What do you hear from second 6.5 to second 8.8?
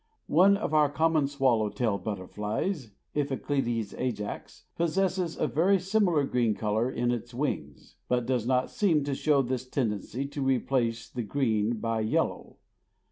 color in its wings, but does not